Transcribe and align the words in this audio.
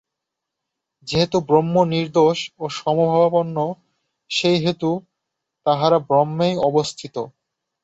যেহেতু 1.07 1.37
ব্রহ্ম 1.47 1.75
নির্দোষ 1.91 2.39
ও 2.57 2.65
সমভাবাপন্ন, 2.77 3.57
সেই 4.31 4.57
হেতু 4.63 4.91
তাঁহারা 5.65 5.97
ব্রহ্মেই 6.07 6.53
অবস্থিত। 6.69 7.15